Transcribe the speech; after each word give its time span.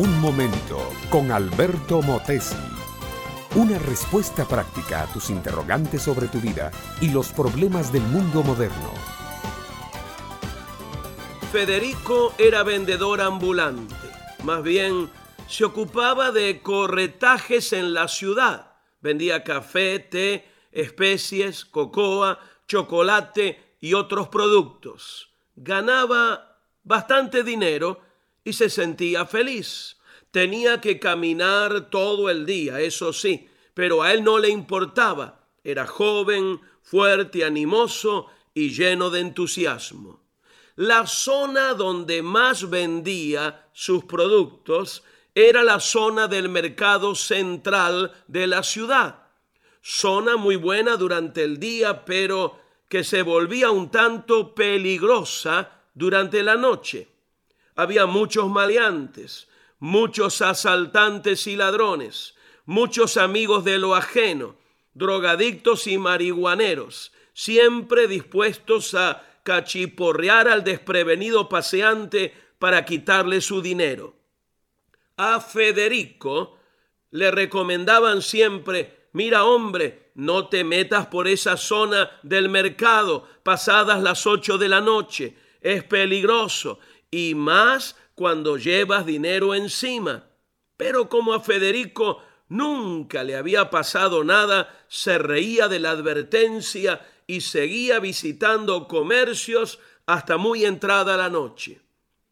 Un 0.00 0.18
momento 0.18 0.78
con 1.10 1.30
Alberto 1.30 2.00
Motesi. 2.00 2.56
Una 3.54 3.78
respuesta 3.78 4.48
práctica 4.48 5.02
a 5.02 5.12
tus 5.12 5.28
interrogantes 5.28 6.00
sobre 6.00 6.26
tu 6.28 6.40
vida 6.40 6.70
y 7.02 7.10
los 7.10 7.32
problemas 7.32 7.92
del 7.92 8.04
mundo 8.04 8.42
moderno. 8.42 8.94
Federico 11.52 12.32
era 12.38 12.62
vendedor 12.62 13.20
ambulante. 13.20 13.94
Más 14.42 14.62
bien, 14.62 15.10
se 15.46 15.66
ocupaba 15.66 16.32
de 16.32 16.62
corretajes 16.62 17.74
en 17.74 17.92
la 17.92 18.08
ciudad. 18.08 18.72
Vendía 19.02 19.44
café, 19.44 19.98
té, 19.98 20.50
especies, 20.72 21.66
cocoa, 21.66 22.38
chocolate 22.66 23.76
y 23.82 23.92
otros 23.92 24.28
productos. 24.28 25.34
Ganaba 25.56 26.56
bastante 26.84 27.42
dinero 27.42 28.00
y 28.44 28.52
se 28.52 28.70
sentía 28.70 29.26
feliz. 29.26 29.96
Tenía 30.30 30.80
que 30.80 30.98
caminar 30.98 31.90
todo 31.90 32.30
el 32.30 32.46
día, 32.46 32.80
eso 32.80 33.12
sí, 33.12 33.48
pero 33.74 34.02
a 34.02 34.12
él 34.12 34.22
no 34.22 34.38
le 34.38 34.48
importaba. 34.48 35.46
Era 35.64 35.86
joven, 35.86 36.60
fuerte, 36.82 37.44
animoso 37.44 38.26
y 38.54 38.70
lleno 38.70 39.10
de 39.10 39.20
entusiasmo. 39.20 40.20
La 40.76 41.06
zona 41.06 41.74
donde 41.74 42.22
más 42.22 42.70
vendía 42.70 43.68
sus 43.72 44.04
productos 44.04 45.02
era 45.34 45.62
la 45.62 45.78
zona 45.78 46.26
del 46.26 46.48
mercado 46.48 47.14
central 47.14 48.12
de 48.26 48.46
la 48.46 48.62
ciudad. 48.62 49.26
Zona 49.82 50.36
muy 50.36 50.56
buena 50.56 50.96
durante 50.96 51.44
el 51.44 51.58
día, 51.58 52.04
pero 52.04 52.58
que 52.88 53.04
se 53.04 53.22
volvía 53.22 53.70
un 53.70 53.90
tanto 53.90 54.54
peligrosa 54.54 55.82
durante 55.94 56.42
la 56.42 56.56
noche. 56.56 57.08
Había 57.80 58.04
muchos 58.04 58.50
maleantes, 58.50 59.48
muchos 59.78 60.42
asaltantes 60.42 61.46
y 61.46 61.56
ladrones, 61.56 62.34
muchos 62.66 63.16
amigos 63.16 63.64
de 63.64 63.78
lo 63.78 63.94
ajeno, 63.94 64.54
drogadictos 64.92 65.86
y 65.86 65.96
marihuaneros, 65.96 67.10
siempre 67.32 68.06
dispuestos 68.06 68.92
a 68.92 69.22
cachiporrear 69.44 70.46
al 70.46 70.62
desprevenido 70.62 71.48
paseante 71.48 72.34
para 72.58 72.84
quitarle 72.84 73.40
su 73.40 73.62
dinero. 73.62 74.14
A 75.16 75.40
Federico 75.40 76.58
le 77.12 77.30
recomendaban 77.30 78.20
siempre, 78.20 79.08
mira 79.14 79.44
hombre, 79.44 80.10
no 80.16 80.48
te 80.48 80.64
metas 80.64 81.06
por 81.06 81.26
esa 81.26 81.56
zona 81.56 82.10
del 82.22 82.50
mercado 82.50 83.26
pasadas 83.42 84.02
las 84.02 84.26
ocho 84.26 84.58
de 84.58 84.68
la 84.68 84.82
noche, 84.82 85.34
es 85.62 85.82
peligroso, 85.84 86.78
y 87.10 87.34
más 87.34 87.96
cuando 88.14 88.56
llevas 88.56 89.06
dinero 89.06 89.54
encima. 89.54 90.26
Pero 90.76 91.08
como 91.08 91.34
a 91.34 91.40
Federico 91.40 92.22
nunca 92.48 93.24
le 93.24 93.36
había 93.36 93.70
pasado 93.70 94.24
nada, 94.24 94.84
se 94.88 95.18
reía 95.18 95.68
de 95.68 95.80
la 95.80 95.90
advertencia 95.90 97.06
y 97.26 97.42
seguía 97.42 98.00
visitando 98.00 98.88
comercios 98.88 99.78
hasta 100.06 100.36
muy 100.36 100.64
entrada 100.64 101.16
la 101.16 101.28
noche. 101.28 101.80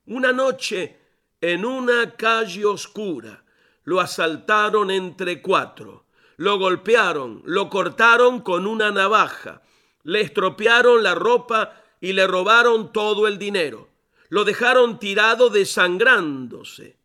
Una 0.07 0.33
noche, 0.33 0.99
en 1.41 1.65
una 1.65 2.17
calle 2.17 2.65
oscura, 2.65 3.45
lo 3.85 4.01
asaltaron 4.01 4.91
entre 4.91 5.41
cuatro, 5.41 6.07
lo 6.37 6.59
golpearon, 6.59 7.43
lo 7.45 7.69
cortaron 7.69 8.41
con 8.41 8.67
una 8.67 8.91
navaja, 8.91 9.63
le 10.03 10.21
estropearon 10.21 11.03
la 11.03 11.15
ropa 11.15 11.75
y 12.01 12.13
le 12.13 12.27
robaron 12.27 12.93
todo 12.93 13.27
el 13.27 13.39
dinero 13.39 13.89
lo 14.29 14.45
dejaron 14.45 14.99
tirado 14.99 15.49
desangrándose. 15.49 16.97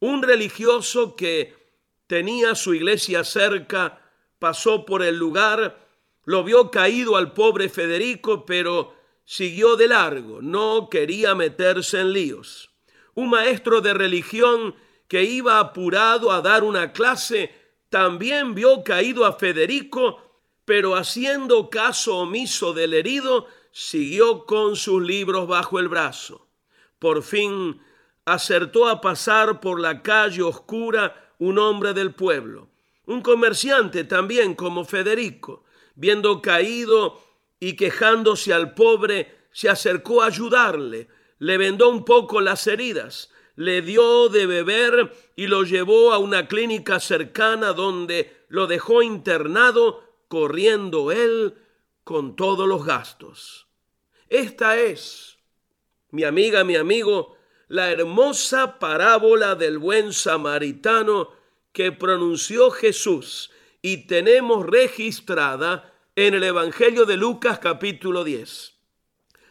Un 0.00 0.22
religioso 0.22 1.16
que 1.16 1.54
tenía 2.06 2.54
su 2.54 2.74
iglesia 2.74 3.24
cerca 3.24 4.00
pasó 4.38 4.84
por 4.84 5.02
el 5.02 5.16
lugar, 5.16 5.86
lo 6.24 6.44
vio 6.44 6.70
caído 6.70 7.16
al 7.16 7.32
pobre 7.32 7.68
Federico, 7.68 8.44
pero 8.44 8.94
siguió 9.24 9.76
de 9.76 9.88
largo, 9.88 10.42
no 10.42 10.88
quería 10.90 11.34
meterse 11.34 12.00
en 12.00 12.12
líos. 12.12 12.70
Un 13.14 13.30
maestro 13.30 13.80
de 13.80 13.94
religión 13.94 14.74
que 15.08 15.22
iba 15.22 15.60
apurado 15.60 16.32
a 16.32 16.40
dar 16.40 16.64
una 16.64 16.92
clase 16.92 17.54
también 17.88 18.54
vio 18.54 18.82
caído 18.82 19.24
a 19.24 19.34
Federico, 19.34 20.20
pero 20.64 20.96
haciendo 20.96 21.70
caso 21.70 22.16
omiso 22.16 22.72
del 22.72 22.94
herido, 22.94 23.46
siguió 23.70 24.44
con 24.46 24.76
sus 24.76 25.02
libros 25.02 25.46
bajo 25.46 25.78
el 25.78 25.88
brazo 25.88 26.44
por 26.98 27.22
fin 27.22 27.80
acertó 28.24 28.88
a 28.88 29.00
pasar 29.00 29.60
por 29.60 29.80
la 29.80 30.02
calle 30.02 30.42
oscura 30.42 31.32
un 31.38 31.58
hombre 31.58 31.92
del 31.92 32.14
pueblo, 32.14 32.68
un 33.06 33.20
comerciante 33.20 34.04
también 34.04 34.54
como 34.54 34.84
Federico, 34.84 35.64
viendo 35.94 36.40
caído 36.40 37.20
y 37.60 37.76
quejándose 37.76 38.52
al 38.52 38.74
pobre, 38.74 39.48
se 39.52 39.68
acercó 39.68 40.22
a 40.22 40.26
ayudarle, 40.26 41.08
le 41.38 41.58
vendó 41.58 41.90
un 41.90 42.04
poco 42.04 42.40
las 42.40 42.66
heridas, 42.66 43.30
le 43.56 43.82
dio 43.82 44.28
de 44.28 44.46
beber 44.46 45.12
y 45.36 45.46
lo 45.46 45.62
llevó 45.62 46.12
a 46.12 46.18
una 46.18 46.48
clínica 46.48 46.98
cercana 46.98 47.72
donde 47.72 48.44
lo 48.48 48.66
dejó 48.66 49.02
internado, 49.02 50.02
corriendo 50.28 51.12
él 51.12 51.54
con 52.02 52.34
todos 52.34 52.66
los 52.66 52.84
gastos. 52.84 53.68
Esta 54.28 54.78
es 54.78 55.38
mi 56.14 56.22
amiga, 56.22 56.62
mi 56.62 56.76
amigo, 56.76 57.36
la 57.66 57.90
hermosa 57.90 58.78
parábola 58.78 59.56
del 59.56 59.78
buen 59.78 60.12
samaritano 60.12 61.30
que 61.72 61.90
pronunció 61.90 62.70
Jesús 62.70 63.50
y 63.82 64.06
tenemos 64.06 64.64
registrada 64.64 65.92
en 66.14 66.34
el 66.34 66.44
Evangelio 66.44 67.04
de 67.04 67.16
Lucas 67.16 67.58
capítulo 67.58 68.22
10. 68.22 68.74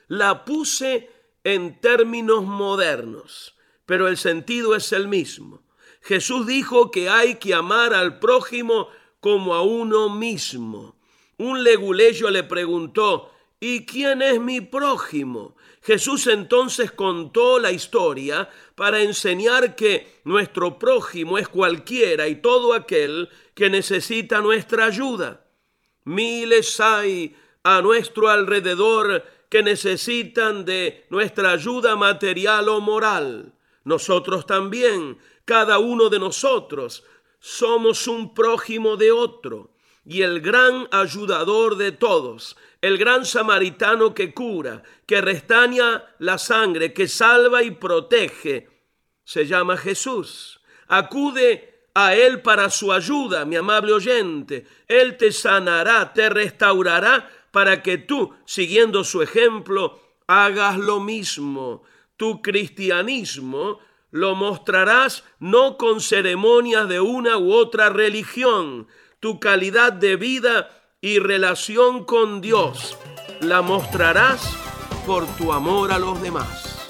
La 0.08 0.46
puse 0.46 1.10
en 1.44 1.82
términos 1.82 2.46
modernos, 2.46 3.58
pero 3.86 4.08
el 4.08 4.16
sentido 4.16 4.74
es 4.74 4.94
el 4.94 5.10
mismo. 5.10 5.66
Jesús 6.00 6.48
dijo 6.48 6.92
que 6.92 7.10
hay 7.10 7.36
que 7.36 7.54
amar 7.54 7.94
al 7.94 8.20
prójimo 8.20 8.88
como 9.20 9.54
a 9.54 9.64
uno 9.64 10.08
mismo. 10.08 10.96
Un 11.38 11.62
leguleyo 11.62 12.30
le 12.30 12.44
preguntó, 12.44 13.33
¿y 13.64 13.86
quién 13.86 14.22
es 14.22 14.42
mi 14.42 14.60
prójimo? 14.60 15.56
Jesús 15.82 16.28
entonces 16.28 16.92
contó 16.92 17.60
la 17.60 17.72
historia 17.72 18.50
para 18.76 19.02
enseñar 19.02 19.74
que 19.78 20.20
nuestro 20.26 20.78
prójimo 20.78 21.38
es 21.38 21.48
cualquiera 21.48 22.28
y 22.28 22.36
todo 22.42 22.74
aquel 22.74 23.30
que 23.54 23.70
necesita 23.70 24.42
nuestra 24.42 24.88
ayuda. 24.88 25.46
Miles 26.04 26.78
hay 26.82 27.38
a 27.64 27.82
nuestro 27.82 28.28
alrededor 28.28 29.24
que 29.48 29.64
necesitan 29.64 30.66
de 30.66 31.06
nuestra 31.10 31.52
ayuda 31.52 31.96
material 31.96 32.68
o 32.68 32.82
moral. 32.82 33.54
Nosotros 33.86 34.46
también, 34.46 35.18
cada 35.46 35.80
uno 35.80 36.10
de 36.10 36.20
nosotros, 36.20 37.06
somos 37.40 38.08
un 38.08 38.34
prójimo 38.34 38.98
de 38.98 39.14
otro 39.14 39.73
y 40.06 40.22
el 40.22 40.42
gran 40.42 40.88
ayudador 40.92 41.78
de 41.78 41.92
todos, 41.92 42.58
el 42.82 42.98
gran 42.98 43.26
samaritano 43.26 44.14
que 44.14 44.34
cura, 44.34 44.84
que 45.06 45.22
restaña 45.22 46.04
la 46.20 46.38
sangre, 46.38 46.94
que 46.94 47.08
salva 47.08 47.64
y 47.64 47.72
protege, 47.72 48.70
se 49.24 49.46
llama 49.46 49.78
Jesús. 49.78 50.60
Acude 50.88 51.88
a 51.94 52.16
Él 52.16 52.42
para 52.42 52.70
su 52.70 52.92
ayuda, 52.92 53.46
mi 53.46 53.56
amable 53.56 53.94
oyente. 53.94 54.66
Él 54.88 55.18
te 55.18 55.32
sanará, 55.32 56.14
te 56.14 56.30
restaurará 56.30 57.30
para 57.52 57.82
que 57.82 57.98
tú, 57.98 58.34
siguiendo 58.46 59.04
su 59.04 59.22
ejemplo, 59.22 60.02
hagas 60.28 60.78
lo 60.78 61.00
mismo. 61.00 61.84
Tu 62.18 62.42
cristianismo 62.42 63.80
lo 64.12 64.36
mostrarás 64.36 65.24
no 65.40 65.78
con 65.78 66.02
ceremonias 66.02 66.88
de 66.88 67.00
una 67.00 67.38
u 67.38 67.54
otra 67.54 67.90
religión, 67.90 68.88
tu 69.24 69.40
calidad 69.40 69.92
de 69.94 70.18
vida 70.18 70.70
y 71.00 71.18
relación 71.18 72.04
con 72.04 72.42
Dios 72.42 72.98
la 73.40 73.62
mostrarás 73.62 74.42
por 75.06 75.26
tu 75.38 75.54
amor 75.54 75.94
a 75.94 75.98
los 75.98 76.22
demás. 76.22 76.86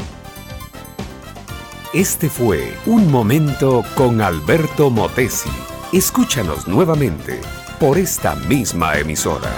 Este 1.93 2.31
fue 2.31 2.75
Un 2.87 3.11
Momento 3.11 3.85
con 3.93 4.19
Alberto 4.19 4.89
Motesi. 4.89 5.51
Escúchanos 5.91 6.67
nuevamente 6.67 7.39
por 7.79 7.99
esta 7.99 8.33
misma 8.33 8.97
emisora. 8.97 9.51